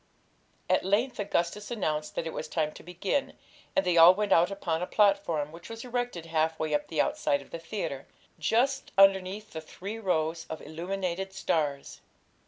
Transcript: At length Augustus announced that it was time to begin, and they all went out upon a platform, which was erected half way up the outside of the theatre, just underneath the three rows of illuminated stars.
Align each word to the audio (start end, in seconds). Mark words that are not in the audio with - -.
At 0.67 0.83
length 0.83 1.19
Augustus 1.19 1.69
announced 1.69 2.15
that 2.15 2.25
it 2.25 2.33
was 2.33 2.47
time 2.47 2.71
to 2.71 2.81
begin, 2.81 3.33
and 3.75 3.85
they 3.85 3.97
all 3.97 4.15
went 4.15 4.31
out 4.31 4.49
upon 4.49 4.81
a 4.81 4.87
platform, 4.87 5.51
which 5.51 5.69
was 5.69 5.85
erected 5.85 6.25
half 6.25 6.57
way 6.57 6.73
up 6.73 6.87
the 6.87 6.99
outside 6.99 7.39
of 7.43 7.51
the 7.51 7.59
theatre, 7.59 8.07
just 8.39 8.91
underneath 8.97 9.51
the 9.51 9.61
three 9.61 9.99
rows 9.99 10.47
of 10.49 10.59
illuminated 10.59 11.33
stars. 11.33 12.01